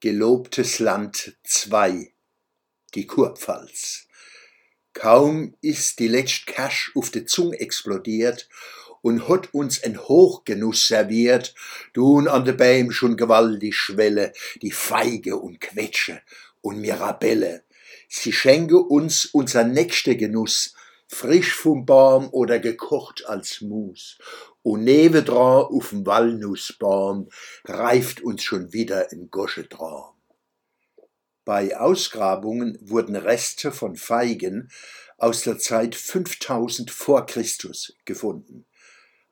[0.00, 2.12] Gelobtes Land 2
[2.94, 4.06] Die Kurpfalz
[4.92, 8.48] Kaum ist die letzt Cash auf de Zung explodiert
[9.02, 11.52] und hot uns en Hochgenuss serviert,
[11.94, 14.32] tun an de Beim schon gewaltig Schwelle,
[14.62, 16.22] die Feige und Quetsche
[16.60, 17.64] und Mirabelle.
[18.08, 20.74] Sie schenke uns unser nächste Genuss,
[21.08, 24.18] frisch vom Baum oder gekocht als Mus.
[24.62, 27.30] Und nebendran auf'm Walnussbaum
[27.64, 30.14] reift uns schon wieder ein Goschentraum.
[31.44, 34.70] Bei Ausgrabungen wurden Reste von Feigen
[35.16, 38.66] aus der Zeit 5000 vor Christus gefunden.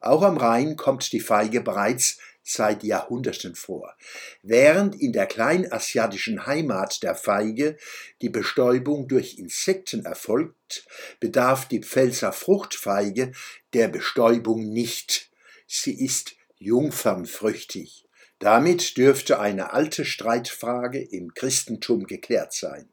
[0.01, 3.97] Auch am Rhein kommt die Feige bereits seit Jahrhunderten vor.
[4.43, 7.77] Während in der kleinasiatischen Heimat der Feige
[8.23, 10.87] die Bestäubung durch Insekten erfolgt,
[11.19, 13.33] bedarf die Pfälzer Fruchtfeige
[13.73, 15.31] der Bestäubung nicht.
[15.67, 18.07] Sie ist jungfernfrüchtig.
[18.39, 22.89] Damit dürfte eine alte Streitfrage im Christentum geklärt sein.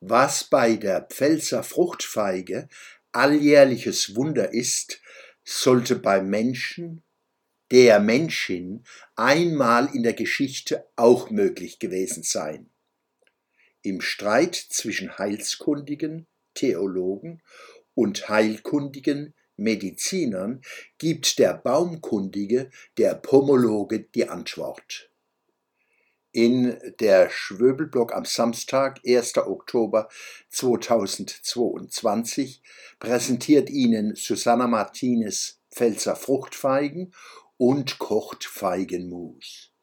[0.00, 2.68] Was bei der Pfälzer Fruchtfeige
[3.12, 5.00] alljährliches Wunder ist,
[5.44, 7.02] sollte beim Menschen
[7.70, 8.84] der Menschin
[9.16, 12.70] einmal in der Geschichte auch möglich gewesen sein.
[13.82, 17.42] Im Streit zwischen Heilskundigen, Theologen
[17.94, 20.62] und heilkundigen Medizinern
[20.98, 25.10] gibt der Baumkundige, der Pomologe die Antwort.
[26.32, 29.38] In der Schwöbelblock am Samstag, 1.
[29.38, 30.10] Oktober
[30.50, 32.60] 2022,
[33.00, 37.14] präsentiert Ihnen Susanna Martinez Pfälzer Fruchtfeigen
[37.58, 39.75] und kocht Feigenmus.